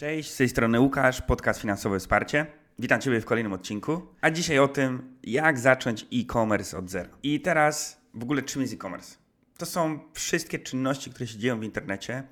Cześć, 0.00 0.30
z 0.30 0.36
tej 0.36 0.48
strony 0.48 0.80
Łukasz, 0.80 1.22
podcast 1.22 1.60
Finansowe 1.60 1.98
Wsparcie. 1.98 2.46
Witam 2.78 3.00
Ciebie 3.00 3.20
w 3.20 3.24
kolejnym 3.24 3.52
odcinku, 3.52 4.06
a 4.20 4.30
dzisiaj 4.30 4.58
o 4.58 4.68
tym, 4.68 5.16
jak 5.22 5.58
zacząć 5.58 6.06
e-commerce 6.12 6.78
od 6.78 6.90
zera. 6.90 7.08
I 7.22 7.40
teraz 7.40 8.00
w 8.14 8.22
ogóle 8.22 8.42
czym 8.42 8.62
jest 8.62 8.74
e-commerce? 8.74 9.16
To 9.58 9.66
są 9.66 9.98
wszystkie 10.12 10.58
czynności, 10.58 11.10
które 11.10 11.26
się 11.26 11.38
dzieją 11.38 11.60
w 11.60 11.64
internecie 11.64 12.22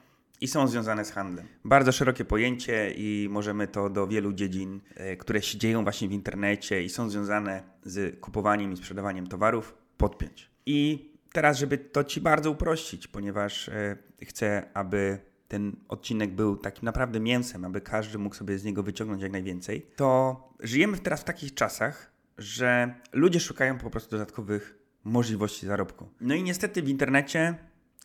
i 0.40 0.48
są 0.48 0.68
związane 0.68 1.04
z 1.04 1.10
handlem. 1.10 1.46
Bardzo 1.64 1.92
szerokie 1.92 2.24
pojęcie 2.24 2.90
i 2.96 3.28
możemy 3.31 3.67
to 3.67 3.90
do 3.90 4.06
wielu 4.06 4.32
dziedzin, 4.32 4.80
e, 4.94 5.16
które 5.16 5.42
się 5.42 5.58
dzieją 5.58 5.82
właśnie 5.82 6.08
w 6.08 6.12
internecie 6.12 6.82
i 6.82 6.88
są 6.88 7.10
związane 7.10 7.62
z 7.82 8.21
kupowaniem 8.21 8.72
i 8.72 8.76
sprzedawaniem 8.76 9.26
towarów, 9.26 9.74
podpiąć. 9.96 10.50
I 10.66 11.10
teraz, 11.32 11.58
żeby 11.58 11.78
to 11.78 12.04
Ci 12.04 12.21
bardzo 12.21 12.50
uprościć, 12.50 13.06
ponieważ 13.06 13.69
e, 13.69 13.96
chcę, 14.22 14.71
aby 14.74 15.28
ten 15.49 15.76
odcinek 15.88 16.34
był 16.34 16.56
takim 16.56 16.84
naprawdę 16.84 17.20
mięsem, 17.20 17.65
aby 17.65 17.80
każdy 17.80 18.19
mógł 18.19 18.34
sobie 18.34 18.59
z 18.59 18.65
niego 18.65 18.83
wyciągnąć 18.83 19.23
jak 19.23 19.33
najwięcej, 19.33 19.87
to 19.97 20.41
żyjemy 20.61 20.98
teraz 20.98 21.21
w 21.21 21.24
takich 21.24 21.55
czasach, 21.55 22.12
że 22.38 22.95
ludzie 23.12 23.41
szukają 23.41 23.79
po 23.79 23.91
prostu 23.91 24.11
dodatkowych 24.11 24.79
możliwości 25.05 25.66
zarobku. 25.66 26.09
No 26.21 26.34
i 26.34 26.43
niestety 26.43 26.83
w 26.83 26.88
internecie 26.88 27.55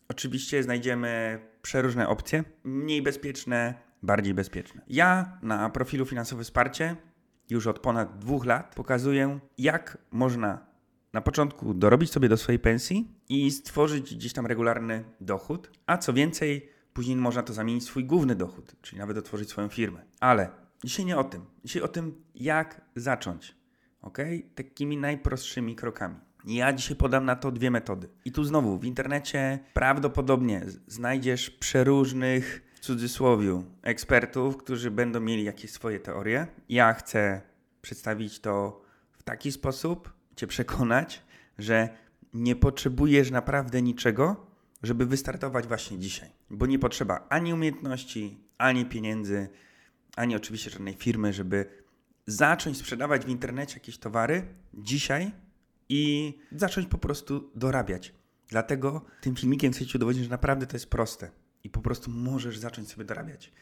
oczywiście 0.08 0.62
znajdziemy 0.62 1.40
przeróżne 1.62 2.08
opcje, 2.08 2.44
mniej 2.64 3.02
bezpieczne, 3.02 3.74
bardziej 4.02 4.34
bezpieczne. 4.34 4.82
Ja 4.88 5.38
na 5.42 5.70
profilu 5.70 6.06
Finansowe 6.06 6.44
Wsparcie 6.44 6.96
już 7.50 7.66
od 7.66 7.78
ponad 7.78 8.18
dwóch 8.18 8.44
lat 8.44 8.74
pokazuję, 8.74 9.38
jak 9.58 9.98
można 10.10 10.66
na 11.12 11.20
początku 11.20 11.74
dorobić 11.74 12.10
sobie 12.10 12.28
do 12.28 12.36
swojej 12.36 12.58
pensji 12.58 13.10
i 13.28 13.50
stworzyć 13.50 14.14
gdzieś 14.14 14.32
tam 14.32 14.46
regularny 14.46 15.04
dochód, 15.20 15.70
a 15.86 15.98
co 15.98 16.12
więcej, 16.12 16.68
później 16.94 17.16
można 17.16 17.42
to 17.42 17.52
zamienić 17.52 17.84
w 17.84 17.86
swój 17.86 18.04
główny 18.04 18.34
dochód, 18.34 18.74
czyli 18.82 18.98
nawet 18.98 19.18
otworzyć 19.18 19.48
swoją 19.48 19.68
firmę. 19.68 20.04
Ale 20.20 20.50
dzisiaj 20.84 21.06
nie 21.06 21.16
o 21.16 21.24
tym. 21.24 21.44
Dzisiaj 21.64 21.82
o 21.82 21.88
tym, 21.88 22.24
jak 22.34 22.80
zacząć. 22.96 23.56
Ok? 24.02 24.18
Takimi 24.54 24.96
najprostszymi 24.96 25.76
krokami. 25.76 26.16
Ja 26.46 26.72
dzisiaj 26.72 26.96
podam 26.96 27.24
na 27.24 27.36
to 27.36 27.52
dwie 27.52 27.70
metody. 27.70 28.08
I 28.24 28.32
tu 28.32 28.44
znowu 28.44 28.78
w 28.78 28.84
internecie 28.84 29.58
prawdopodobnie 29.74 30.66
znajdziesz 30.86 31.50
przeróżnych, 31.50 32.62
w 32.74 32.80
cudzysłowiu, 32.80 33.64
ekspertów, 33.82 34.56
którzy 34.56 34.90
będą 34.90 35.20
mieli 35.20 35.44
jakieś 35.44 35.70
swoje 35.70 36.00
teorie. 36.00 36.46
Ja 36.68 36.92
chcę 36.92 37.40
przedstawić 37.82 38.40
to 38.40 38.82
w 39.12 39.22
taki 39.22 39.52
sposób, 39.52 40.12
Cię 40.36 40.46
przekonać, 40.46 41.22
że 41.58 41.88
nie 42.34 42.56
potrzebujesz 42.56 43.30
naprawdę 43.30 43.82
niczego, 43.82 44.46
żeby 44.82 45.06
wystartować 45.06 45.66
właśnie 45.66 45.98
dzisiaj. 45.98 46.30
Bo 46.54 46.66
nie 46.66 46.78
potrzeba 46.78 47.26
ani 47.28 47.54
umiejętności, 47.54 48.38
ani 48.58 48.84
pieniędzy, 48.84 49.48
ani 50.16 50.36
oczywiście 50.36 50.70
żadnej 50.70 50.94
firmy, 50.94 51.32
żeby 51.32 51.66
zacząć 52.26 52.76
sprzedawać 52.76 53.24
w 53.24 53.28
internecie 53.28 53.74
jakieś 53.74 53.98
towary 53.98 54.42
dzisiaj 54.74 55.32
i 55.88 56.34
zacząć 56.52 56.88
po 56.88 56.98
prostu 56.98 57.50
dorabiać. 57.54 58.14
Dlatego 58.48 59.04
tym 59.20 59.36
filmikiem 59.36 59.72
chcę 59.72 59.86
Ci 59.86 59.96
udowodnić, 59.96 60.24
że 60.24 60.30
naprawdę 60.30 60.66
to 60.66 60.76
jest 60.76 60.90
proste 60.90 61.30
i 61.64 61.70
po 61.70 61.80
prostu 61.80 62.10
możesz 62.10 62.58
zacząć 62.58 62.88
sobie 62.88 63.04
dorabiać. 63.04 63.52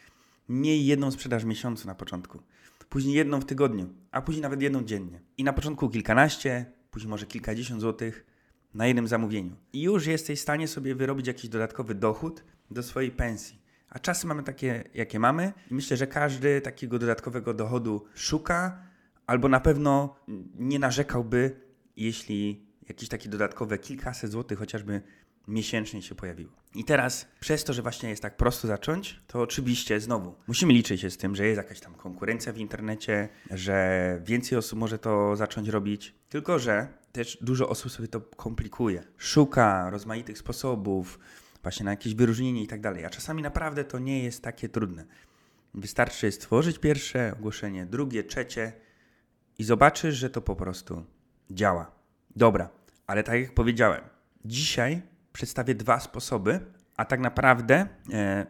Miej 0.48 0.86
jedną 0.86 1.10
sprzedaż 1.10 1.42
w 1.42 1.46
miesiącu 1.46 1.86
na 1.86 1.94
początku, 1.94 2.42
później 2.88 3.14
jedną 3.14 3.40
w 3.40 3.44
tygodniu, 3.44 3.88
a 4.10 4.22
później 4.22 4.42
nawet 4.42 4.62
jedną 4.62 4.84
dziennie. 4.84 5.20
I 5.38 5.44
na 5.44 5.52
początku 5.52 5.88
kilkanaście, 5.88 6.66
później 6.90 7.10
może 7.10 7.26
kilkadziesiąt 7.26 7.80
złotych 7.80 8.26
na 8.74 8.86
jednym 8.86 9.08
zamówieniu. 9.08 9.56
I 9.72 9.82
już 9.82 10.06
jesteś 10.06 10.38
w 10.38 10.42
stanie 10.42 10.68
sobie 10.68 10.94
wyrobić 10.94 11.26
jakiś 11.26 11.50
dodatkowy 11.50 11.94
dochód 11.94 12.44
do 12.70 12.82
swojej 12.82 13.10
pensji. 13.10 13.62
A 13.88 13.98
czasy 13.98 14.26
mamy 14.26 14.42
takie, 14.42 14.84
jakie 14.94 15.18
mamy, 15.18 15.52
i 15.70 15.74
myślę, 15.74 15.96
że 15.96 16.06
każdy 16.06 16.60
takiego 16.60 16.98
dodatkowego 16.98 17.54
dochodu 17.54 18.04
szuka, 18.14 18.82
albo 19.26 19.48
na 19.48 19.60
pewno 19.60 20.16
nie 20.58 20.78
narzekałby, 20.78 21.60
jeśli 21.96 22.66
jakieś 22.88 23.08
takie 23.08 23.28
dodatkowe 23.28 23.78
kilkaset 23.78 24.30
złotych 24.30 24.58
chociażby 24.58 25.02
miesięcznie 25.48 26.02
się 26.02 26.14
pojawiło. 26.14 26.52
I 26.74 26.84
teraz, 26.84 27.26
przez 27.40 27.64
to, 27.64 27.72
że 27.72 27.82
właśnie 27.82 28.10
jest 28.10 28.22
tak 28.22 28.36
prosto 28.36 28.68
zacząć, 28.68 29.20
to 29.26 29.40
oczywiście 29.40 30.00
znowu 30.00 30.34
musimy 30.46 30.72
liczyć 30.72 31.00
się 31.00 31.10
z 31.10 31.16
tym, 31.16 31.36
że 31.36 31.46
jest 31.46 31.56
jakaś 31.56 31.80
tam 31.80 31.94
konkurencja 31.94 32.52
w 32.52 32.58
internecie, 32.58 33.28
że 33.50 34.20
więcej 34.24 34.58
osób 34.58 34.78
może 34.78 34.98
to 34.98 35.36
zacząć 35.36 35.68
robić, 35.68 36.14
tylko 36.28 36.58
że 36.58 36.88
też 37.12 37.38
dużo 37.40 37.68
osób 37.68 37.92
sobie 37.92 38.08
to 38.08 38.20
komplikuje. 38.20 39.04
Szuka 39.18 39.90
rozmaitych 39.90 40.38
sposobów, 40.38 41.18
właśnie 41.62 41.84
na 41.84 41.90
jakieś 41.90 42.14
wyróżnienie 42.14 42.62
i 42.62 42.66
tak 42.66 42.80
dalej. 42.80 43.04
A 43.04 43.10
czasami 43.10 43.42
naprawdę 43.42 43.84
to 43.84 43.98
nie 43.98 44.24
jest 44.24 44.42
takie 44.42 44.68
trudne. 44.68 45.04
Wystarczy 45.74 46.32
stworzyć 46.32 46.78
pierwsze 46.78 47.32
ogłoszenie, 47.38 47.86
drugie, 47.86 48.24
trzecie 48.24 48.72
i 49.58 49.64
zobaczysz, 49.64 50.14
że 50.14 50.30
to 50.30 50.40
po 50.40 50.56
prostu 50.56 51.04
działa. 51.50 51.92
Dobra, 52.36 52.68
ale 53.06 53.22
tak 53.22 53.40
jak 53.40 53.54
powiedziałem, 53.54 54.00
dzisiaj 54.44 55.02
przedstawię 55.32 55.74
dwa 55.74 56.00
sposoby, 56.00 56.60
a 56.96 57.04
tak 57.04 57.20
naprawdę 57.20 57.88
e, 58.12 58.46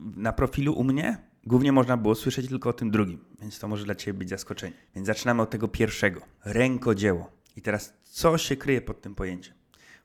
na 0.00 0.32
profilu 0.32 0.72
u 0.72 0.84
mnie 0.84 1.18
głównie 1.46 1.72
można 1.72 1.96
było 1.96 2.14
słyszeć 2.14 2.48
tylko 2.48 2.70
o 2.70 2.72
tym 2.72 2.90
drugim, 2.90 3.24
więc 3.40 3.58
to 3.58 3.68
może 3.68 3.84
dla 3.84 3.94
Ciebie 3.94 4.18
być 4.18 4.28
zaskoczenie. 4.28 4.72
Więc 4.94 5.06
zaczynamy 5.06 5.42
od 5.42 5.50
tego 5.50 5.68
pierwszego. 5.68 6.20
Rękodzieło. 6.44 7.30
I 7.56 7.62
teraz 7.62 7.92
co 8.04 8.38
się 8.38 8.56
kryje 8.56 8.80
pod 8.80 9.00
tym 9.00 9.14
pojęciem? 9.14 9.54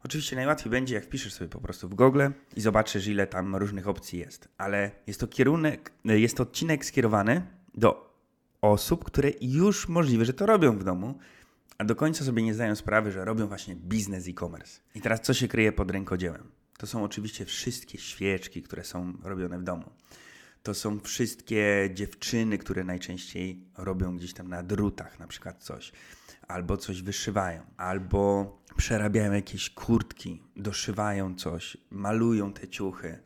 Oczywiście 0.04 0.36
najłatwiej 0.36 0.72
będzie, 0.72 0.96
jak 0.96 1.04
wpiszesz 1.04 1.34
sobie 1.34 1.50
po 1.50 1.62
prostu 1.62 1.90
w 1.90 1.96
Google 1.96 2.22
i 2.56 2.62
zobaczysz, 2.62 3.08
ile 3.08 3.28
tam 3.28 3.56
różnych 3.56 3.88
opcji 3.88 4.20
jest. 4.20 4.50
Ale 4.58 4.92
jest 5.08 5.20
to 5.20 5.28
kierunek, 5.28 5.92
jest 6.06 6.38
to 6.38 6.44
odcinek 6.44 6.86
skierowany 6.86 7.42
do 7.76 8.16
osób, 8.62 9.04
które 9.04 9.32
już 9.42 9.88
możliwe, 9.88 10.26
że 10.26 10.34
to 10.34 10.46
robią 10.46 10.78
w 10.78 10.84
domu, 10.84 11.20
a 11.82 11.84
do 11.84 11.96
końca 11.96 12.26
sobie 12.26 12.44
nie 12.44 12.54
zdają 12.54 12.76
sprawy, 12.76 13.12
że 13.12 13.26
robią 13.26 13.48
właśnie 13.48 13.76
biznes 13.76 14.28
e-commerce. 14.28 14.80
I 14.96 15.02
teraz 15.02 15.22
co 15.22 15.34
się 15.34 15.48
kryje 15.48 15.72
pod 15.72 15.92
rękodziełem? 15.92 16.52
To 16.78 16.88
są 16.88 17.04
oczywiście 17.04 17.46
wszystkie 17.46 17.98
świeczki, 17.98 18.64
które 18.64 18.84
są 18.84 19.14
robione 19.24 19.60
w 19.60 19.64
domu. 19.64 19.92
To 20.64 20.74
są 20.74 21.00
wszystkie 21.00 21.90
dziewczyny, 21.94 22.58
które 22.58 22.84
najczęściej 22.84 23.66
robią 23.78 24.18
gdzieś 24.18 24.34
tam 24.34 24.48
na 24.48 24.64
drutach 24.64 25.20
na 25.20 25.28
przykład 25.28 25.64
coś. 25.64 25.92
Albo 26.48 26.78
coś 26.78 27.02
wyszywają, 27.02 27.62
albo 27.78 28.58
przerabiają 28.78 29.34
jakieś 29.34 29.70
kurtki, 29.70 30.44
doszywają 30.56 31.36
coś, 31.36 31.78
malują 31.90 32.54
te 32.54 32.68
ciuchy. 32.68 33.20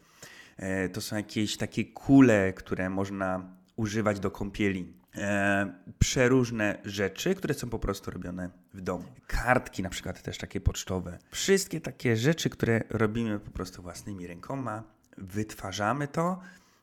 E, 0.57 0.89
to 0.89 1.01
są 1.01 1.16
jakieś 1.16 1.57
takie 1.57 1.85
kule, 1.85 2.53
które 2.53 2.89
można 2.89 3.55
używać 3.75 4.19
do 4.19 4.31
kąpieli 4.31 4.93
e, 5.17 5.73
przeróżne 5.99 6.77
rzeczy, 6.85 7.35
które 7.35 7.53
są 7.53 7.69
po 7.69 7.79
prostu 7.79 8.11
robione 8.11 8.49
w 8.73 8.81
domu. 8.81 9.05
Kartki 9.27 9.83
na 9.83 9.89
przykład 9.89 10.21
też 10.21 10.37
takie 10.37 10.61
pocztowe. 10.61 11.19
Wszystkie 11.31 11.81
takie 11.81 12.17
rzeczy, 12.17 12.49
które 12.49 12.81
robimy 12.89 13.39
po 13.39 13.51
prostu 13.51 13.81
własnymi 13.81 14.27
rękoma, 14.27 14.83
wytwarzamy 15.17 16.07
to 16.07 16.39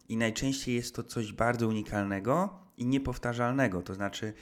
i 0.09 0.16
najczęściej 0.16 0.75
jest 0.75 0.94
to 0.94 1.03
coś 1.03 1.32
bardzo 1.32 1.69
unikalnego 1.69 2.59
i 2.76 2.87
niepowtarzalnego. 2.87 3.82
To 3.82 3.94
znaczy 3.94 4.32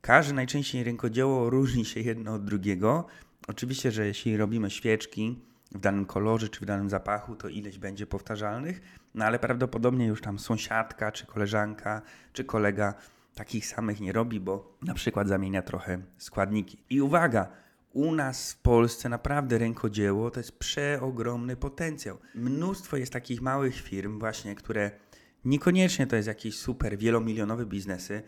każde 0.00 0.34
najczęściej 0.34 0.84
rękodzieło 0.84 1.50
różni 1.50 1.84
się 1.84 2.00
jedno 2.00 2.34
od 2.34 2.44
drugiego. 2.44 3.06
Oczywiście, 3.48 3.92
że 3.92 4.06
jeśli 4.06 4.36
robimy 4.36 4.70
świeczki, 4.70 5.38
w 5.74 5.80
danym 5.80 6.06
kolorze 6.06 6.48
czy 6.48 6.60
w 6.60 6.64
danym 6.64 6.90
zapachu, 6.90 7.36
to 7.36 7.48
ileś 7.48 7.78
będzie 7.78 8.06
powtarzalnych, 8.06 8.80
no 9.14 9.24
ale 9.24 9.38
prawdopodobnie 9.38 10.06
już 10.06 10.20
tam 10.20 10.38
sąsiadka, 10.38 11.12
czy 11.12 11.26
koleżanka, 11.26 12.02
czy 12.32 12.44
kolega 12.44 12.94
takich 13.34 13.66
samych 13.66 14.00
nie 14.00 14.12
robi, 14.12 14.40
bo 14.40 14.78
na 14.82 14.94
przykład 14.94 15.28
zamienia 15.28 15.62
trochę 15.62 16.02
składniki. 16.18 16.78
I 16.90 17.00
uwaga, 17.00 17.48
u 17.92 18.12
nas 18.12 18.52
w 18.52 18.58
Polsce 18.58 19.08
naprawdę 19.08 19.58
rękodzieło 19.58 20.30
to 20.30 20.40
jest 20.40 20.58
przeogromny 20.58 21.56
potencjał. 21.56 22.18
Mnóstwo 22.34 22.96
jest 22.96 23.12
takich 23.12 23.42
małych 23.42 23.80
firm 23.80 24.18
właśnie, 24.18 24.54
które 24.54 24.90
niekoniecznie 25.44 26.06
to 26.06 26.16
jest 26.16 26.28
jakieś 26.28 26.58
super 26.58 26.98
wielomilionowe 26.98 27.66
biznesy, 27.66 28.22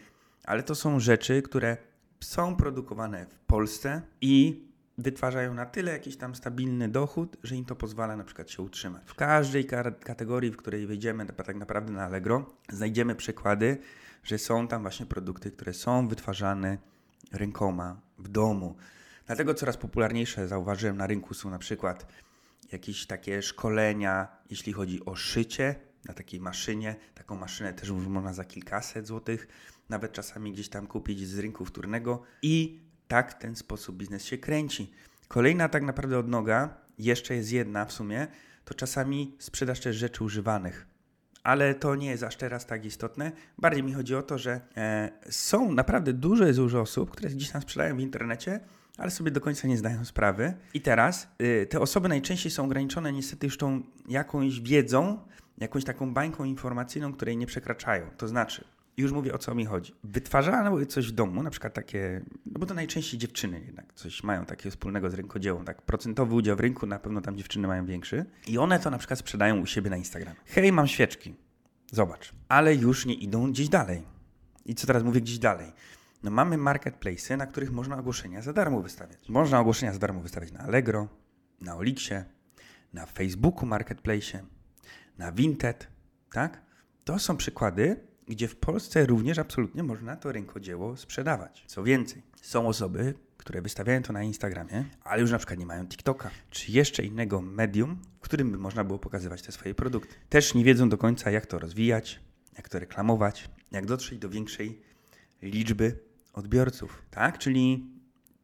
ale 0.45 0.63
to 0.63 0.75
są 0.75 1.01
rzeczy, 1.01 1.43
które 1.43 1.77
są 2.21 2.57
produkowane 2.57 3.27
w 3.27 3.39
Polsce 3.39 4.03
i 4.21 4.65
wytwarzają 4.99 5.55
na 5.55 5.67
tyle 5.67 5.93
jakiś 5.93 6.17
tam 6.17 6.35
stabilny 6.35 6.89
dochód, 6.89 7.37
że 7.43 7.57
im 7.57 7.65
to 7.65 7.77
pozwala 7.77 8.17
na 8.17 8.25
przykład 8.25 8.51
się 8.51 8.63
utrzymać. 8.63 9.03
W 9.07 9.15
każdej 9.15 9.67
kategorii, 10.05 10.51
w 10.51 10.57
której 10.57 10.87
wejdziemy 10.87 11.27
tak 11.27 11.57
naprawdę 11.57 11.93
na 11.93 12.05
Allegro, 12.05 12.55
znajdziemy 12.69 13.15
przykłady, 13.15 13.79
że 14.25 14.39
są 14.39 14.69
tam 14.69 14.83
właśnie 14.83 15.07
produkty, 15.07 15.51
które 15.51 15.73
są 15.73 16.09
wytwarzane 16.09 16.79
rękoma 17.33 18.01
w 18.19 18.29
domu. 18.29 18.77
Dlatego 19.27 19.55
coraz 19.55 19.77
popularniejsze 19.77 20.49
zauważyłem 20.49 20.97
na 20.97 21.07
rynku 21.07 21.35
są 21.35 21.51
na 21.51 21.59
przykład 21.59 22.07
jakieś 22.73 23.07
takie 23.07 23.43
szkolenia, 23.43 24.29
jeśli 24.51 24.73
chodzi 24.73 25.05
o 25.05 25.17
szycie 25.17 25.75
na 26.05 26.15
takiej 26.15 26.41
maszynie. 26.41 26.97
Taką 27.15 27.37
maszynę 27.37 27.73
też 27.73 27.91
można 27.91 28.33
za 28.33 28.45
kilkaset 28.45 29.07
złotych, 29.07 29.49
nawet 29.89 30.13
czasami 30.13 30.53
gdzieś 30.53 30.69
tam 30.69 30.87
kupić 30.87 31.29
z 31.29 31.39
rynku 31.39 31.65
wtórnego 31.65 32.23
i 32.43 32.81
tak 33.15 33.35
ten 33.35 33.57
sposób 33.57 33.97
biznes 33.97 34.25
się 34.25 34.39
kręci. 34.39 34.91
Kolejna 35.29 35.69
tak 35.69 35.83
naprawdę 35.83 36.19
odnoga, 36.19 36.75
jeszcze 36.99 37.35
jest 37.35 37.53
jedna 37.53 37.85
w 37.85 37.93
sumie, 37.93 38.27
to 38.65 38.75
czasami 38.75 39.37
sprzedaż 39.39 39.81
też 39.81 39.97
rzeczy 39.97 40.25
używanych. 40.25 40.87
ale 41.43 41.75
to 41.75 41.95
nie 41.95 42.11
jest 42.11 42.23
aż 42.23 42.37
teraz 42.37 42.67
tak 42.67 42.85
istotne. 42.85 43.33
Bardziej 43.59 43.83
mi 43.83 43.93
chodzi 43.93 44.15
o 44.15 44.23
to, 44.23 44.39
że 44.39 44.61
e, 44.77 45.11
są 45.31 45.73
naprawdę 45.73 46.13
duże 46.13 46.53
dużo 46.53 46.81
osób, 46.81 47.11
które 47.11 47.31
gdzieś 47.31 47.51
tam 47.51 47.63
sprzedają 47.63 47.97
w 47.97 48.01
internecie, 48.01 48.61
ale 48.99 49.11
sobie 49.11 49.31
do 49.31 49.41
końca 49.41 49.69
nie 49.69 49.79
zdają 49.79 50.05
sprawy. 50.05 50.55
I 50.75 50.81
teraz 50.81 51.29
y, 51.43 51.67
te 51.71 51.81
osoby 51.81 52.09
najczęściej 52.09 52.53
są 52.53 52.65
ograniczone 52.65 53.13
niestety 53.13 53.47
już 53.47 53.59
tą 53.59 53.83
jakąś 54.09 54.61
wiedzą, 54.61 55.19
jakąś 55.59 55.85
taką 55.85 56.15
bańką 56.15 56.45
informacyjną, 56.45 57.13
której 57.13 57.37
nie 57.37 57.47
przekraczają. 57.47 58.11
To 58.17 58.29
znaczy, 58.29 58.65
już 58.97 59.13
mówię 59.13 59.35
o 59.35 59.39
co 59.39 59.55
mi 59.55 59.67
chodzi. 59.67 59.95
Wytwarzały 60.05 60.87
coś 60.87 61.09
w 61.09 61.13
domu, 61.13 61.43
na 61.43 61.51
przykład 61.51 61.75
takie, 61.75 62.21
no 62.47 62.59
bo 62.59 62.67
to 62.67 62.75
najczęściej 62.75 63.21
dziewczyny 63.21 63.61
jednak 63.67 63.95
coś 63.95 64.23
mają 64.23 64.47
takiego 64.47 64.71
wspólnego 64.71 65.11
z 65.11 65.15
rynkodziełą, 65.15 65.65
tak 65.65 65.83
procentowy 65.83 66.35
udział 66.35 66.57
w 66.57 66.61
rynku, 66.61 66.87
na 66.87 66.99
pewno 66.99 67.21
tam 67.21 67.37
dziewczyny 67.37 67.69
mają 67.69 67.87
większy. 67.87 68.25
I 68.47 68.59
one 68.59 68.79
to 68.79 68.91
na 68.91 68.99
przykład 68.99 69.19
sprzedają 69.19 69.61
u 69.61 69.67
siebie 69.67 69.91
na 69.91 69.97
Instagramie. 69.97 70.37
Hej, 70.47 70.73
mam 70.73 70.89
świeczki. 70.89 71.35
Zobacz. 71.93 72.33
Ale 72.49 72.75
już 72.75 73.07
nie 73.07 73.15
idą 73.15 73.53
gdzieś 73.53 73.69
dalej. 73.69 74.03
I 74.65 74.75
co 74.75 74.87
teraz 74.87 75.03
mówię 75.03 75.21
gdzieś 75.21 75.39
dalej? 75.39 75.73
No 76.23 76.31
mamy 76.31 76.59
marketplace, 76.59 77.37
na 77.37 77.47
których 77.47 77.73
można 77.73 77.99
ogłoszenia 77.99 78.43
za 78.43 78.53
darmo 78.53 78.83
wystawiać. 78.83 79.29
Można 79.29 79.61
ogłoszenia 79.61 79.93
za 79.93 79.99
darmo 79.99 80.21
wystawiać 80.21 80.53
na 80.53 80.61
Allegro, 80.61 81.09
na 81.61 81.77
Olixie, 81.77 82.25
na 82.93 83.07
Facebooku 83.07 83.67
Marketplace, 83.67 84.45
na 85.19 85.33
Vinted, 85.33 85.89
tak? 86.33 86.63
To 87.05 87.19
są 87.19 87.37
przykłady, 87.37 87.97
gdzie 88.29 88.49
w 88.49 88.57
Polsce 88.57 89.07
również 89.07 89.39
absolutnie 89.39 89.83
można 89.83 90.17
to 90.17 90.33
rękodzieło 90.33 90.97
sprzedawać. 90.97 91.65
Co 91.67 91.83
więcej, 91.83 92.23
są 92.43 92.69
osoby, 92.69 93.15
które 93.37 93.63
wystawiają 93.63 94.03
to 94.03 94.13
na 94.13 94.23
Instagramie, 94.23 94.85
ale 95.03 95.21
już 95.21 95.31
na 95.31 95.39
przykład 95.39 95.59
nie 95.59 95.67
mają 95.67 95.87
TikToka, 95.87 96.31
czy 96.51 96.73
jeszcze 96.73 97.05
innego 97.05 97.41
medium, 97.43 97.99
w 98.21 98.25
którym 98.25 98.51
by 98.51 98.59
można 98.59 98.85
było 98.85 98.99
pokazywać 98.99 99.43
te 99.43 99.53
swoje 99.53 99.75
produkty. 99.75 100.15
Też 100.29 100.55
nie 100.55 100.65
wiedzą 100.65 100.89
do 100.89 100.99
końca, 100.99 101.31
jak 101.31 101.47
to 101.47 101.59
rozwijać, 101.59 102.21
jak 102.57 102.69
to 102.69 102.79
reklamować, 102.79 103.51
jak 103.73 103.87
dotrzeć 103.87 104.19
do 104.19 104.29
większej 104.29 104.81
liczby 105.43 105.99
odbiorców, 106.33 107.03
tak? 107.11 107.39
Czyli 107.39 107.91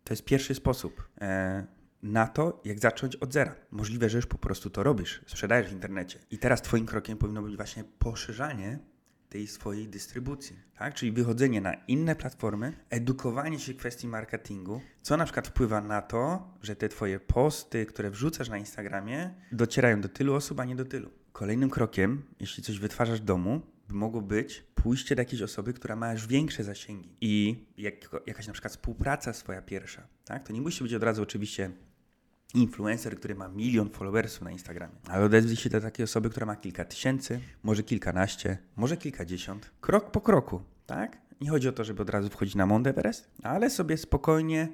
to 0.05 0.13
jest 0.13 0.25
pierwszy 0.25 0.55
sposób 0.55 1.09
e, 1.21 1.67
na 2.03 2.27
to, 2.27 2.61
jak 2.65 2.81
zacząć 2.81 3.17
od 3.17 3.33
zera. 3.33 3.55
Możliwe, 3.71 4.11
że 4.11 4.19
już 4.19 4.27
po 4.27 4.39
prostu 4.39 4.71
to 4.71 4.83
robisz, 4.83 5.23
sprzedajesz 5.27 5.69
w 5.69 5.73
internecie. 5.73 6.19
I 6.31 6.39
teraz 6.39 6.63
Twoim 6.63 6.87
krokiem 6.87 7.19
powinno 7.19 7.43
być 7.43 7.57
właśnie 7.57 7.85
poszerzanie 7.99 8.79
tej 9.31 9.47
swojej 9.47 9.89
dystrybucji, 9.89 10.57
tak? 10.79 10.95
Czyli 10.95 11.13
wychodzenie 11.13 11.61
na 11.61 11.75
inne 11.75 12.17
platformy, 12.17 12.73
edukowanie 12.91 13.59
się 13.59 13.75
kwestii 13.75 14.09
marketingu, 14.09 14.81
co 15.03 15.17
na 15.17 15.25
przykład 15.25 15.49
wpływa 15.49 15.81
na 15.81 16.03
to, 16.03 16.49
że 16.63 16.77
te 16.77 16.89
Twoje 16.89 17.21
posty, 17.21 17.87
które 17.87 18.11
wrzucasz 18.11 18.49
na 18.49 18.59
Instagramie, 18.59 19.35
docierają 19.53 20.01
do 20.01 20.09
tylu 20.09 20.35
osób, 20.35 20.61
a 20.61 20.65
nie 20.65 20.77
do 20.77 20.85
tylu. 20.85 21.11
Kolejnym 21.33 21.71
krokiem, 21.71 22.23
jeśli 22.41 22.63
coś 22.63 22.79
wytwarzasz 22.79 23.21
w 23.21 23.25
domu, 23.25 23.61
mogło 23.89 24.23
być 24.23 24.65
pójście 24.75 25.17
do 25.17 25.21
jakiejś 25.21 25.43
osoby, 25.43 25.73
która 25.73 25.97
ma 25.97 26.13
już 26.13 26.27
większe 26.27 26.65
zasięgi 26.65 27.17
i 27.21 27.65
jak, 27.77 27.95
jakaś 28.27 28.47
na 28.47 28.53
przykład 28.53 28.73
współpraca 28.73 29.33
swoja 29.33 29.63
pierwsza, 29.63 30.07
tak? 30.25 30.47
To 30.47 30.53
nie 30.53 30.61
musi 30.61 30.83
być 30.83 30.95
od 30.95 31.03
razu 31.03 31.23
oczywiście 31.23 31.71
influencer, 32.55 33.17
który 33.17 33.35
ma 33.35 33.49
milion 33.49 33.91
followersów 33.91 34.43
na 34.43 34.51
Instagramie. 34.51 34.95
Ale 35.09 35.25
odezwij 35.25 35.57
się 35.57 35.71
do 35.71 35.81
takiej 35.81 36.05
osoby, 36.05 36.31
która 36.31 36.47
ma 36.47 36.57
kilka 36.57 36.85
tysięcy, 36.85 37.41
może 37.63 37.83
kilkanaście, 37.83 38.59
może 38.77 38.97
kilkadziesiąt. 38.97 39.71
Krok 39.81 40.11
po 40.11 40.21
kroku, 40.21 40.63
tak? 40.87 41.19
Nie 41.41 41.51
chodzi 41.51 41.69
o 41.69 41.73
to, 41.73 41.85
żeby 41.85 42.03
od 42.03 42.11
razu 42.11 42.29
wchodzić 42.29 42.55
na 42.55 42.67
Mount 42.67 42.87
Everest, 42.87 43.31
ale 43.43 43.71
sobie 43.71 43.97
spokojnie 43.97 44.69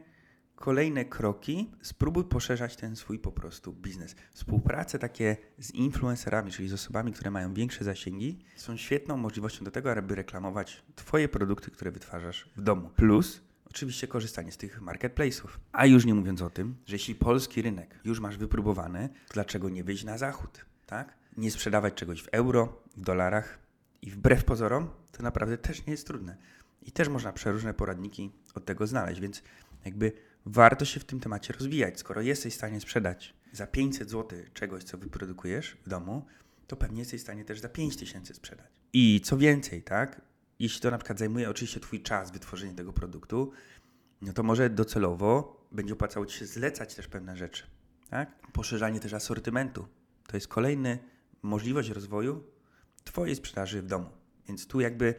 kolejne 0.57 1.05
kroki, 1.05 1.71
spróbuj 1.83 2.25
poszerzać 2.25 2.77
ten 2.77 2.97
swój 2.97 3.19
po 3.19 3.33
prostu 3.33 3.73
biznes. 3.73 4.17
Współprace 4.35 4.99
takie 4.99 5.37
z 5.59 5.71
influencerami, 5.71 6.53
czyli 6.53 6.69
z 6.69 6.73
osobami, 6.73 7.13
które 7.13 7.31
mają 7.31 7.55
większe 7.55 7.85
zasięgi, 7.85 8.39
są 8.57 8.77
świetną 8.77 9.17
możliwością 9.17 9.65
do 9.65 9.71
tego, 9.71 9.93
aby 9.93 10.15
reklamować 10.15 10.83
Twoje 10.95 11.29
produkty, 11.29 11.71
które 11.71 11.91
wytwarzasz 11.91 12.49
w 12.57 12.61
domu. 12.61 12.91
Plus 12.97 13.41
oczywiście 13.71 14.09
korzystanie 14.09 14.53
z 14.53 14.57
tych 14.57 14.83
marketplace'ów. 14.83 15.49
A 15.73 15.87
już 15.87 16.05
nie 16.05 16.15
mówiąc 16.15 16.43
o 16.43 16.51
tym, 16.51 16.77
że 16.87 16.95
jeśli 16.95 17.15
polski 17.15 17.63
rynek 17.63 18.01
już 18.05 18.21
masz 18.21 18.37
wypróbowany, 18.37 19.09
to 19.29 19.35
dlaczego 19.35 19.69
nie 19.69 19.85
wyjść 19.85 20.05
na 20.05 20.19
zachód, 20.19 20.65
tak? 20.87 21.15
Nie 21.37 21.51
sprzedawać 21.51 21.95
czegoś 21.95 22.23
w 22.23 22.29
euro, 22.33 22.83
w 22.97 23.01
dolarach 23.01 23.59
i 24.03 24.11
wbrew 24.11 24.45
pozorom 24.45 24.89
to 25.13 25.23
naprawdę 25.23 25.59
też 25.59 25.87
nie 25.87 25.91
jest 25.91 26.07
trudne. 26.07 26.37
I 26.83 26.93
też 26.93 27.09
można 27.09 27.33
przeróżne 27.33 27.75
poradniki 27.75 28.33
od 28.55 28.65
tego 28.65 28.87
znaleźć, 28.87 29.21
więc 29.21 29.43
jakby 29.85 30.13
warto 30.47 30.85
się 30.85 31.01
w 31.01 31.05
tym 31.05 31.21
temacie 31.21 31.53
rozwijać. 31.53 31.99
Skoro 31.99 32.21
jesteś 32.21 32.53
w 32.53 32.57
stanie 32.57 32.81
sprzedać 32.81 33.35
za 33.53 33.67
500 33.67 34.11
zł 34.11 34.39
czegoś, 34.55 34.85
co 34.85 34.99
wyprodukujesz 34.99 35.77
w 35.87 35.89
domu, 35.89 36.27
to 36.67 36.77
pewnie 36.77 36.99
jesteś 36.99 37.21
w 37.21 37.25
stanie 37.25 37.45
też 37.45 37.61
za 37.61 37.69
5000 37.69 38.35
sprzedać. 38.35 38.67
I 38.93 39.21
co 39.25 39.37
więcej, 39.37 39.83
tak? 39.83 40.21
Jeśli 40.59 40.81
to 40.81 40.91
na 40.91 40.99
przykład 40.99 41.19
zajmuje 41.19 41.51
oczywiście 41.51 41.81
Twój 41.81 42.03
czas, 42.03 42.31
wytworzenie 42.31 42.75
tego 42.75 42.93
produktu, 42.93 43.53
no 44.23 44.33
to 44.33 44.43
może 44.43 44.71
docelowo 44.71 45.57
będzie 45.73 45.95
opłacało 45.95 46.27
Ci 46.27 46.39
się 46.39 46.47
zlecać 46.47 46.95
też 46.95 47.09
pewne 47.09 47.37
rzeczy. 47.37 47.67
Tak? 48.11 48.53
Poszerzanie 48.53 49.01
też 49.01 49.13
asortymentu. 49.13 49.89
To 50.27 50.37
jest 50.37 50.49
kolejna 50.49 50.97
możliwość 51.43 51.89
rozwoju 51.89 52.45
Twojej 53.05 53.37
sprzedaży 53.37 53.83
w 53.83 53.87
domu. 53.87 54.11
Więc 54.49 54.67
tu 54.67 54.81
jakby 54.81 55.15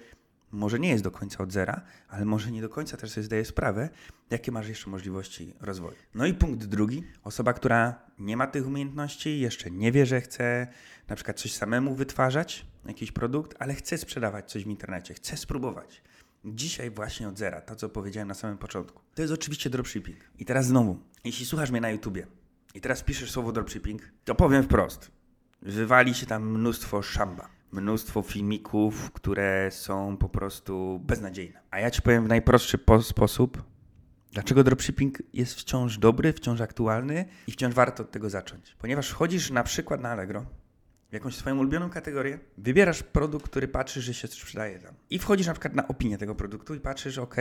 może 0.51 0.79
nie 0.79 0.89
jest 0.89 1.03
do 1.03 1.11
końca 1.11 1.43
od 1.43 1.51
zera, 1.51 1.81
ale 2.07 2.25
może 2.25 2.51
nie 2.51 2.61
do 2.61 2.69
końca 2.69 2.97
też 2.97 3.11
sobie 3.11 3.23
zdaje 3.23 3.45
sprawę, 3.45 3.89
jakie 4.29 4.51
masz 4.51 4.67
jeszcze 4.67 4.89
możliwości 4.89 5.53
rozwoju. 5.61 5.95
No 6.15 6.25
i 6.25 6.33
punkt 6.33 6.65
drugi. 6.65 7.03
Osoba, 7.23 7.53
która 7.53 7.99
nie 8.19 8.37
ma 8.37 8.47
tych 8.47 8.67
umiejętności, 8.67 9.39
jeszcze 9.39 9.71
nie 9.71 9.91
wie, 9.91 10.05
że 10.05 10.21
chce 10.21 10.67
na 11.07 11.15
przykład 11.15 11.39
coś 11.39 11.53
samemu 11.53 11.95
wytwarzać, 11.95 12.65
jakiś 12.87 13.11
produkt, 13.11 13.55
ale 13.59 13.73
chce 13.73 13.97
sprzedawać 13.97 14.51
coś 14.51 14.63
w 14.63 14.67
internecie, 14.67 15.13
chce 15.13 15.37
spróbować. 15.37 16.01
Dzisiaj 16.45 16.91
właśnie 16.91 17.27
od 17.27 17.37
zera, 17.37 17.61
to 17.61 17.75
co 17.75 17.89
powiedziałem 17.89 18.27
na 18.27 18.33
samym 18.33 18.57
początku. 18.57 19.01
To 19.15 19.21
jest 19.21 19.33
oczywiście 19.33 19.69
dropshipping. 19.69 20.17
I 20.39 20.45
teraz 20.45 20.65
znowu, 20.65 20.99
jeśli 21.23 21.45
słuchasz 21.45 21.71
mnie 21.71 21.81
na 21.81 21.89
YouTubie 21.89 22.27
i 22.73 22.81
teraz 22.81 23.03
piszesz 23.03 23.31
słowo 23.31 23.51
dropshipping, 23.51 24.01
to 24.25 24.35
powiem 24.35 24.63
wprost. 24.63 25.11
Wywali 25.61 26.13
się 26.13 26.25
tam 26.25 26.51
mnóstwo 26.51 27.01
szamba 27.01 27.57
mnóstwo 27.71 28.21
filmików, 28.21 29.11
które 29.11 29.71
są 29.71 30.17
po 30.17 30.29
prostu 30.29 30.99
beznadziejne. 31.03 31.59
A 31.71 31.79
ja 31.79 31.91
ci 31.91 32.01
powiem 32.01 32.25
w 32.25 32.27
najprostszy 32.27 32.79
sposób, 33.01 33.63
dlaczego 34.31 34.63
dropshipping 34.63 35.17
jest 35.33 35.53
wciąż 35.53 35.97
dobry, 35.97 36.33
wciąż 36.33 36.61
aktualny 36.61 37.25
i 37.47 37.51
wciąż 37.51 37.73
warto 37.73 38.03
od 38.03 38.11
tego 38.11 38.29
zacząć. 38.29 38.75
Ponieważ 38.79 39.09
wchodzisz 39.09 39.51
na 39.51 39.63
przykład 39.63 40.01
na 40.01 40.09
Allegro, 40.09 40.45
jakąś 41.11 41.35
swoją 41.35 41.57
ulubioną 41.57 41.89
kategorię, 41.89 42.39
wybierasz 42.57 43.03
produkt, 43.03 43.45
który 43.45 43.67
patrzysz, 43.67 44.05
że 44.05 44.13
się 44.13 44.27
sprzedaje 44.27 44.79
tam. 44.79 44.95
I 45.09 45.19
wchodzisz 45.19 45.47
na 45.47 45.53
przykład 45.53 45.75
na 45.75 45.87
opinię 45.87 46.17
tego 46.17 46.35
produktu 46.35 46.75
i 46.75 46.79
patrzysz, 46.79 47.17
ok, 47.17 47.35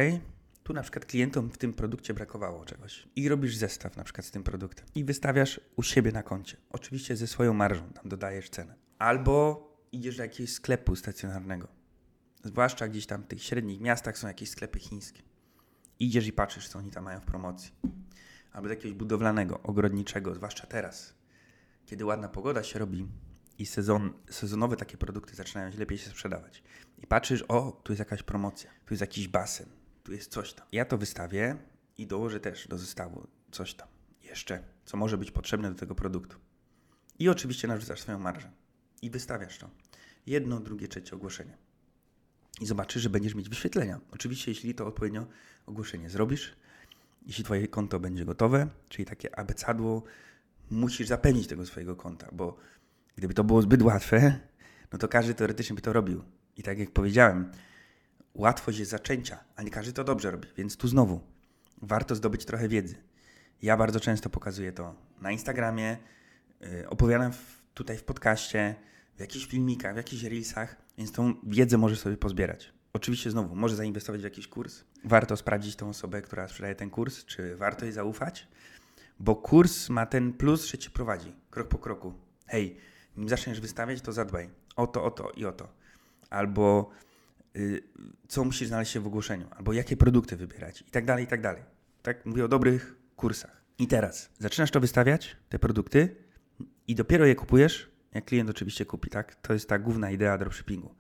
tu 0.63 0.73
na 0.73 0.83
przykład 0.83 1.07
klientom 1.07 1.51
w 1.51 1.59
tym 1.59 1.73
produkcie 1.73 2.15
brakowało 2.15 2.65
czegoś. 2.65 3.09
I 3.17 3.29
robisz 3.29 3.57
zestaw 3.57 3.97
na 3.97 4.05
przykład 4.05 4.27
z 4.27 4.31
tym 4.31 4.43
produktem. 4.43 4.87
I 4.95 5.05
wystawiasz 5.05 5.61
u 5.77 5.83
siebie 5.83 6.13
na 6.13 6.23
koncie. 6.23 6.57
Oczywiście 6.71 7.17
ze 7.17 7.27
swoją 7.27 7.55
marżą, 7.55 7.93
tam 7.93 8.09
dodajesz 8.09 8.51
cenę. 8.51 8.75
Albo 8.99 9.67
idziesz 9.93 10.17
do 10.17 10.23
jakiegoś 10.23 10.53
sklepu 10.53 10.97
stacjonarnego, 10.97 11.69
zwłaszcza 12.45 12.89
gdzieś 12.89 13.07
tam 13.07 13.23
w 13.23 13.27
tych 13.27 13.43
średnich 13.43 13.81
miastach 13.81 14.19
są 14.19 14.29
jakieś 14.29 14.51
sklepy 14.51 14.79
chińskie. 14.79 15.23
Idziesz 15.99 16.27
i 16.27 16.33
patrzysz, 16.33 16.69
co 16.69 16.79
oni 16.79 16.91
tam 16.91 17.05
mają 17.05 17.21
w 17.21 17.25
promocji. 17.25 17.73
Albo 18.53 18.69
do 18.69 18.75
jakiegoś 18.75 18.99
budowlanego, 18.99 19.63
ogrodniczego, 19.63 20.35
zwłaszcza 20.35 20.67
teraz, 20.67 21.15
kiedy 21.87 22.05
ładna 22.05 22.29
pogoda 22.29 22.63
się 22.63 22.79
robi 22.79 23.09
i 23.59 23.67
sezon, 23.67 24.13
sezonowe 24.31 24.77
takie 24.77 24.97
produkty 24.97 25.35
zaczynają 25.35 25.71
się 25.71 25.79
lepiej 25.79 25.99
się 25.99 26.11
sprzedawać. 26.11 26.63
I 26.99 27.07
patrzysz, 27.07 27.45
o, 27.49 27.81
tu 27.83 27.93
jest 27.93 27.99
jakaś 27.99 28.23
promocja, 28.23 28.71
tu 28.71 28.95
jest 28.95 29.01
jakiś 29.01 29.29
basen, 29.29 29.67
tu 30.05 30.13
jest 30.13 30.31
coś 30.31 30.53
tam. 30.53 30.67
Ja 30.73 30.85
to 30.85 30.99
wystawię 30.99 31.57
i 31.99 32.07
dołożę 32.07 32.41
też 32.41 32.69
do 32.69 32.79
zestawu 32.79 33.27
coś 33.51 33.75
tam 33.75 33.89
jeszcze, 34.23 34.63
co 34.85 34.97
może 34.97 35.19
być 35.19 35.31
potrzebne 35.31 35.71
do 35.71 35.79
tego 35.79 35.95
produktu. 35.95 36.37
I 37.19 37.29
oczywiście 37.29 37.69
narzucasz 37.69 38.01
swoją 38.01 38.19
marżę 38.19 38.51
i 39.03 39.11
wystawiasz 39.11 39.59
to. 39.59 39.71
Jedno, 40.27 40.61
drugie, 40.61 40.89
trzecie 40.89 41.17
ogłoszenie. 41.17 41.57
I 42.61 42.67
zobaczysz, 42.67 43.03
że 43.03 43.11
będziesz 43.11 43.35
mieć 43.35 43.49
wyświetlenia. 43.49 44.01
Oczywiście, 44.11 44.51
jeśli 44.51 44.75
to 44.75 44.87
odpowiednio 44.87 45.27
ogłoszenie 45.67 46.11
zrobisz, 46.11 46.57
jeśli 47.27 47.45
Twoje 47.45 47.69
konto 47.69 48.01
będzie 48.01 48.25
gotowe, 48.25 48.69
czyli 48.89 49.07
takie 49.07 49.39
abecadło, 49.39 50.03
musisz 50.71 51.09
zapewnić 51.09 51.47
tego 51.47 51.67
swojego 51.67 51.97
konta, 51.97 52.29
bo 52.33 52.57
gdyby 53.17 53.35
to 53.35 53.45
było 53.45 53.63
zbyt 53.63 53.83
łatwe, 53.83 54.39
no 54.93 54.99
to 54.99 55.09
każdy 55.09 55.35
teoretycznie 55.35 55.77
by 55.77 55.83
to 55.83 55.93
robił. 55.93 56.23
I 56.57 56.63
tak 56.63 56.79
jak 56.79 56.91
powiedziałem, 56.91 57.53
łatwość 58.35 58.79
jest 58.79 58.91
zaczęcia, 58.91 59.39
a 59.57 59.63
nie 59.63 59.71
każdy 59.71 59.93
to 59.93 60.05
dobrze 60.05 60.31
robi. 60.31 60.49
Więc 60.57 60.77
tu 60.77 60.89
znowu 60.89 61.21
warto 61.83 62.15
zdobyć 62.15 62.45
trochę 62.45 62.69
wiedzy. 62.69 62.95
Ja 63.63 63.77
bardzo 63.77 64.01
często 64.01 64.31
pokazuję 64.31 64.73
to 64.73 64.95
na 65.21 65.33
Instagramie, 65.33 65.97
yy, 66.61 66.89
opowiadam 66.89 67.33
tutaj 67.75 67.99
w 67.99 68.05
podcaście, 68.05 68.75
w 69.17 69.21
jakichś 69.21 69.47
filmikach, 69.47 69.95
w 69.95 69.97
jakichś 69.97 70.23
reelsach, 70.23 70.77
więc 70.99 71.13
tą 71.13 71.35
wiedzę 71.43 71.79
możesz 71.79 72.01
sobie 72.01 72.17
pozbierać. 72.17 72.73
Oczywiście 72.93 73.31
znowu, 73.31 73.57
może 73.57 73.77
zainwestować 73.77 74.21
w 74.21 74.25
jakiś 74.25 74.49
kurs. 74.49 74.85
Warto 75.05 75.37
sprawdzić 75.37 75.77
tą 75.77 75.89
osobę, 75.89 76.23
która 76.23 76.49
sprzedaje 76.49 76.75
ten 76.75 76.91
kurs, 76.91 77.25
czy 77.25 77.57
warto 77.57 77.85
jej 77.85 77.93
zaufać, 77.93 78.49
bo 79.21 79.37
kurs 79.37 79.89
ma 79.89 80.07
ten 80.07 80.33
plus, 80.33 80.65
że 80.65 80.79
cię 80.79 80.91
prowadzi 80.91 81.33
krok 81.51 81.69
po 81.69 81.79
kroku. 81.79 82.15
Hej, 82.47 82.77
zaczniesz 83.27 83.61
wystawiać, 83.61 84.01
to 84.01 84.13
zadbaj 84.13 84.51
o 84.77 84.87
to, 84.87 85.05
o 85.05 85.11
to 85.11 85.31
i 85.31 85.45
o 85.45 85.53
to. 85.53 85.69
Albo 86.31 86.91
y, 87.57 87.83
co 88.29 88.45
musisz 88.45 88.69
znaleźć 88.69 88.93
się 88.93 89.01
w 89.01 89.07
ogłoszeniu, 89.07 89.47
albo 89.51 89.73
jakie 89.73 89.97
produkty 89.97 90.37
wybierać 90.37 90.81
i 90.81 90.91
tak 90.91 91.05
dalej, 91.05 91.25
i 91.25 91.27
tak 91.27 91.41
dalej. 91.41 91.63
Tak 92.03 92.27
mówię 92.27 92.45
o 92.45 92.49
dobrych 92.49 92.97
kursach. 93.17 93.63
I 93.79 93.87
teraz 93.87 94.31
zaczynasz 94.39 94.71
to 94.71 94.81
wystawiać, 94.81 95.37
te 95.49 95.59
produkty 95.59 96.17
i 96.89 96.95
dopiero 96.95 97.27
je 97.27 97.35
kupujesz, 97.35 97.91
jak 98.15 98.25
klient 98.25 98.51
oczywiście 98.51 98.85
kupi, 98.85 99.11
tak? 99.11 99.35
To 99.35 99.53
jest 99.53 99.69
ta 99.69 99.79
główna 99.79 100.11
idea 100.11 100.39
dropshippingu. 100.39 100.95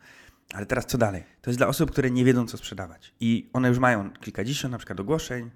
Ale 0.54 0.66
teraz 0.66 0.86
co 0.86 0.98
dalej? 0.98 1.24
To 1.42 1.50
jest 1.50 1.58
dla 1.58 1.66
osób, 1.66 1.90
które 1.90 2.10
nie 2.10 2.24
wiedzą, 2.24 2.46
co 2.46 2.56
sprzedawać. 2.56 3.14
I 3.20 3.50
one 3.52 3.68
już 3.68 3.78
mają 3.78 4.10
kilkadziesiąt 4.10 4.72
na 4.72 4.78
przykład 4.78 5.00
ogłoszeń, 5.00 5.50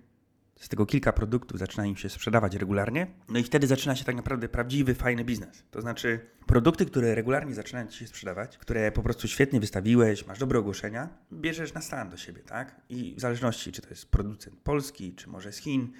z 0.61 0.69
tego 0.69 0.87
kilka 0.87 1.13
produktów 1.13 1.59
zaczyna 1.59 1.87
im 1.87 1.97
się 1.97 2.09
sprzedawać 2.09 2.55
regularnie, 2.55 3.07
no 3.29 3.39
i 3.39 3.43
wtedy 3.43 3.67
zaczyna 3.67 3.97
się 3.97 4.05
tak 4.05 4.17
naprawdę 4.17 4.49
prawdziwy, 4.49 4.95
fajny 4.95 5.25
biznes. 5.25 5.65
To 5.71 5.81
znaczy 5.81 6.21
produkty, 6.47 6.87
które 6.87 7.15
regularnie 7.15 7.55
zaczynają 7.55 7.87
ci 7.87 7.99
się 7.99 8.07
sprzedawać, 8.07 8.59
które 8.59 8.93
po 8.93 9.03
prostu 9.03 9.29
świetnie 9.29 9.61
wystawiłeś, 9.61 10.27
masz 10.27 10.39
dobre 10.39 10.59
ogłoszenia, 10.59 11.09
bierzesz 11.33 11.75
na 11.75 11.81
stan 11.81 12.11
do 12.11 12.17
siebie, 12.17 12.43
tak? 12.43 12.81
I 12.89 13.15
w 13.17 13.21
zależności, 13.21 13.73
czy 13.73 13.83
to 13.83 13.89
jest 13.89 14.07
producent 14.07 14.57
polski, 14.57 15.15
czy 15.15 15.29
może 15.29 15.53
z 15.53 15.57
Chin, 15.57 15.93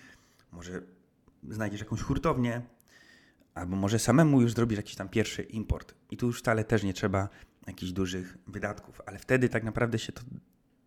może 0.53 0.83
znajdziesz 1.49 1.81
jakąś 1.81 2.01
hurtownię, 2.01 2.63
albo 3.55 3.77
może 3.77 3.99
samemu 3.99 4.41
już 4.41 4.53
zrobisz 4.53 4.77
jakiś 4.77 4.95
tam 4.95 5.09
pierwszy 5.09 5.43
import. 5.43 5.95
I 6.11 6.17
tu 6.17 6.27
już 6.27 6.39
wcale 6.39 6.65
też 6.65 6.83
nie 6.83 6.95
trzeba 6.95 7.29
jakichś 7.67 7.93
dużych 7.93 8.39
wydatków, 8.47 9.01
ale 9.07 9.19
wtedy 9.19 9.49
tak 9.49 9.65
naprawdę 9.65 9.99
się 9.99 10.13
to 10.13 10.23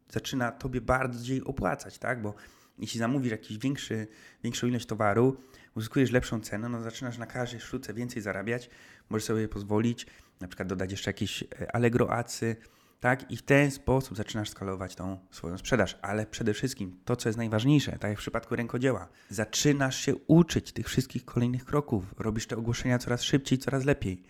zaczyna 0.10 0.52
tobie 0.52 0.82
bardziej 0.82 1.44
opłacać, 1.44 1.98
tak? 1.98 2.22
Bo 2.22 2.36
jeśli 2.80 3.00
zamówisz 3.00 3.32
jakiś 3.32 3.58
większy, 3.58 4.08
większą 4.44 4.68
ilość 4.68 4.86
towaru, 4.86 5.38
uzyskujesz 5.76 6.12
lepszą 6.12 6.40
cenę, 6.40 6.70
no 6.70 6.82
zaczynasz 6.82 7.18
na 7.18 7.26
każdej 7.26 7.60
sztuce 7.60 7.94
więcej 7.94 8.22
zarabiać, 8.22 8.70
możesz 9.10 9.26
sobie 9.26 9.48
pozwolić, 9.48 10.06
na 10.42 10.48
przykład 10.48 10.68
dodać 10.68 10.92
jeszcze 10.92 11.10
jakieś 11.10 11.44
e, 11.44 11.76
Allegro 11.76 12.12
acy, 12.12 12.56
tak? 13.00 13.32
I 13.32 13.38
w 13.38 13.42
ten 13.42 13.72
sposób 13.72 14.18
zaczynasz 14.18 14.50
skalować 14.50 14.96
tą 14.96 15.20
swoją 15.32 15.58
sprzedaż. 15.58 15.98
Ale 16.02 16.26
przede 16.26 16.54
wszystkim 16.54 17.00
to, 17.06 17.16
co 17.16 17.30
jest 17.30 17.38
najważniejsze, 17.38 17.92
tak 17.92 18.10
jak 18.10 18.18
w 18.18 18.22
przypadku 18.22 18.56
rękodzieła, 18.56 19.08
zaczynasz 19.30 19.98
się 19.98 20.16
uczyć 20.16 20.72
tych 20.72 20.88
wszystkich 20.88 21.26
kolejnych 21.26 21.66
kroków. 21.66 22.04
Robisz 22.18 22.48
te 22.48 22.58
ogłoszenia 22.58 23.00
coraz 23.00 23.24
szybciej, 23.24 23.58
coraz 23.58 23.86
lepiej. 23.86 24.24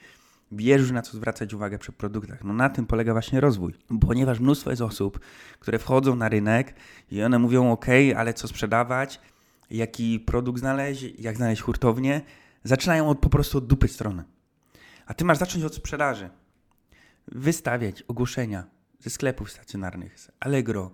Wiesz 0.55 0.91
na 0.91 1.01
co 1.01 1.17
zwracać 1.17 1.53
uwagę 1.53 1.77
przy 1.77 1.91
produktach. 1.91 2.43
No 2.43 2.53
na 2.53 2.69
tym 2.69 2.85
polega 2.85 3.11
właśnie 3.11 3.41
rozwój. 3.41 3.73
Ponieważ 4.07 4.39
mnóstwo 4.39 4.69
jest 4.69 4.81
osób, 4.81 5.19
które 5.59 5.79
wchodzą 5.79 6.15
na 6.15 6.29
rynek 6.29 6.75
i 7.11 7.23
one 7.23 7.39
mówią: 7.39 7.71
OK, 7.71 7.85
ale 8.17 8.33
co 8.33 8.47
sprzedawać, 8.47 9.19
jaki 9.69 10.19
produkt 10.19 10.59
znaleźć, 10.59 11.05
jak 11.19 11.37
znaleźć 11.37 11.61
hurtownię, 11.61 12.21
zaczynają 12.63 13.09
od, 13.09 13.19
po 13.19 13.29
prostu 13.29 13.57
od 13.57 13.67
dupy 13.67 13.87
strony. 13.87 14.23
A 15.05 15.13
ty 15.13 15.25
masz 15.25 15.37
zacząć 15.37 15.63
od 15.63 15.75
sprzedaży. 15.75 16.29
Wystawiać 17.27 18.01
ogłoszenia 18.01 18.63
ze 18.99 19.09
sklepów 19.09 19.51
stacjonarnych, 19.51 20.19
z 20.19 20.31
Allegro 20.39 20.91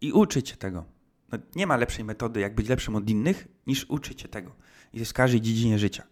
i 0.00 0.12
uczyć 0.12 0.48
się 0.48 0.56
tego. 0.56 0.84
No, 1.32 1.38
nie 1.56 1.66
ma 1.66 1.76
lepszej 1.76 2.04
metody, 2.04 2.40
jak 2.40 2.54
być 2.54 2.68
lepszym 2.68 2.96
od 2.96 3.10
innych, 3.10 3.48
niż 3.66 3.86
uczyć 3.88 4.20
się 4.20 4.28
tego. 4.28 4.54
I 4.92 4.98
jest 4.98 5.10
w 5.10 5.14
każdej 5.14 5.40
dziedzinie 5.40 5.78
życia. 5.78 6.02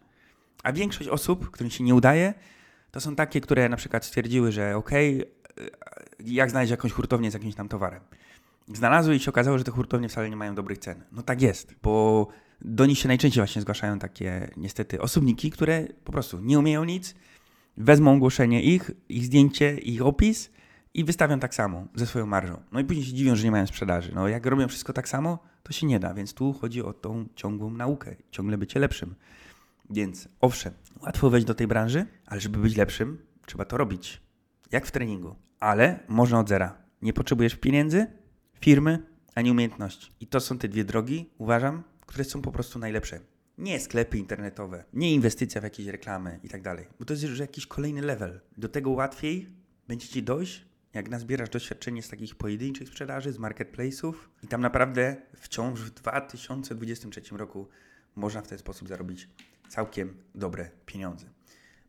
A 0.62 0.73
większość 0.73 1.09
osób, 1.09 1.50
którym 1.50 1.70
się 1.70 1.85
nie 1.85 1.94
udaje, 1.94 2.35
to 2.90 3.00
są 3.00 3.16
takie, 3.16 3.40
które 3.40 3.68
na 3.68 3.76
przykład 3.76 4.04
stwierdziły, 4.04 4.52
że 4.52 4.76
ok, 4.76 4.90
jak 6.25 6.50
znaleźć 6.50 6.70
jakąś 6.70 6.92
hurtownię 6.92 7.30
z 7.30 7.35
jakimś 7.35 7.54
tam 7.54 7.68
towarem. 7.68 8.00
Znalazły 8.75 9.16
i 9.16 9.20
się 9.20 9.30
okazało, 9.30 9.59
że 9.59 9.64
te 9.64 9.70
hurtownie 9.70 10.09
wcale 10.09 10.30
nie 10.30 10.37
mają 10.37 10.54
dobrych 10.54 10.78
cen. 10.78 11.04
No 11.12 11.23
tak 11.23 11.42
jest, 11.42 11.75
bo 11.82 12.28
do 12.61 12.87
nich 12.87 12.99
się 12.99 13.09
najczęściej 13.09 13.40
właśnie 13.40 13.62
zgłaszają 13.62 13.99
takie 13.99 14.50
niestety 14.56 15.00
osobniki, 15.00 15.50
które 15.50 15.87
po 16.04 16.12
prostu 16.12 16.40
nie 16.40 16.59
umieją 16.59 16.85
nic, 16.85 17.14
wezmą 17.76 18.14
ogłoszenie 18.14 18.62
ich, 18.62 18.90
ich 19.09 19.25
zdjęcie, 19.25 19.78
ich 19.78 20.02
opis 20.02 20.50
i 20.94 21.04
wystawią 21.04 21.38
tak 21.38 21.54
samo 21.54 21.87
ze 21.94 22.06
swoją 22.06 22.26
marżą. 22.26 22.62
No 22.73 22.80
i 22.80 22.85
później 22.85 23.06
się 23.06 23.12
dziwią, 23.12 23.37
że 23.37 23.44
nie 23.44 23.50
mają 23.50 23.66
sprzedaży. 23.66 24.12
No 24.14 24.28
jak 24.28 24.47
robią 24.47 24.68
wszystko 24.68 24.92
tak 24.92 25.09
samo, 25.09 25.38
to 25.62 25.73
się 25.73 25.87
nie 25.87 26.00
da, 26.00 26.14
więc 26.14 26.35
tu 26.35 26.52
chodzi 26.52 26.82
o 26.82 26.92
tą 26.92 27.26
ciągłą 27.35 27.70
naukę, 27.70 28.16
ciągle 28.30 28.59
bycie 28.59 28.80
lepszym. 28.80 29.14
Więc 29.90 30.28
owszem, 30.40 30.73
łatwo 31.02 31.30
wejść 31.30 31.47
do 31.47 31.54
tej 31.54 31.66
branży, 31.66 32.07
ale 32.26 32.40
żeby 32.40 32.59
być 32.59 32.76
lepszym, 32.76 33.19
trzeba 33.47 33.64
to 33.64 33.76
robić. 33.76 34.23
Jak 34.71 34.87
w 34.87 34.90
treningu. 34.90 35.37
Ale 35.61 36.00
można 36.09 36.40
od 36.40 36.49
zera. 36.49 36.83
Nie 37.02 37.12
potrzebujesz 37.12 37.54
pieniędzy, 37.54 38.07
firmy, 38.61 39.07
ani 39.35 39.50
umiejętności. 39.50 40.12
I 40.21 40.26
to 40.26 40.40
są 40.40 40.59
te 40.59 40.69
dwie 40.69 40.85
drogi, 40.85 41.30
uważam, 41.38 41.83
które 42.07 42.25
są 42.25 42.42
po 42.42 42.52
prostu 42.52 42.78
najlepsze. 42.78 43.21
Nie 43.59 43.80
sklepy 43.80 44.19
internetowe, 44.19 44.85
nie 44.92 45.14
inwestycja 45.14 45.61
w 45.61 45.64
jakieś 45.64 45.87
reklamy 45.87 46.40
i 46.42 46.49
tak 46.49 46.62
dalej, 46.62 46.87
bo 46.99 47.04
to 47.04 47.12
jest 47.12 47.23
już 47.23 47.38
jakiś 47.38 47.66
kolejny 47.66 48.02
level. 48.02 48.40
Do 48.57 48.69
tego 48.69 48.90
łatwiej 48.90 49.49
będzie 49.88 50.09
ci 50.09 50.23
dojść, 50.23 50.64
jak 50.95 51.11
nazbierasz 51.11 51.49
doświadczenie 51.49 52.02
z 52.02 52.09
takich 52.09 52.35
pojedynczych 52.35 52.88
sprzedaży, 52.88 53.33
z 53.33 53.38
marketplace'ów 53.38 54.14
i 54.42 54.47
tam 54.47 54.61
naprawdę 54.61 55.16
wciąż 55.37 55.80
w 55.80 55.90
2023 55.90 57.21
roku 57.30 57.69
można 58.16 58.42
w 58.42 58.49
ten 58.49 58.59
sposób 58.59 58.88
zarobić 58.88 59.28
całkiem 59.70 60.22
dobre 60.34 60.70
pieniądze. 60.86 61.26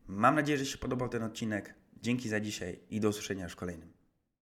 Mam 0.07 0.35
nadzieję, 0.35 0.57
że 0.57 0.65
się 0.65 0.77
podobał 0.77 1.09
ten 1.09 1.23
odcinek. 1.23 1.73
Dzięki 2.01 2.29
za 2.29 2.39
dzisiaj 2.39 2.79
i 2.89 2.99
do 2.99 3.09
usłyszenia 3.09 3.43
już 3.43 3.53
w 3.53 3.55
kolejnym. 3.55 4.00